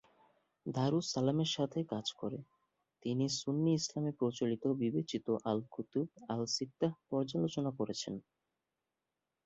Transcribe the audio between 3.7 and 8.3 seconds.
ইসলামে প্রচলিত বিবেচিত আল-কুতুব আল-সিত্তাহ পর্যালোচনা করেছেন।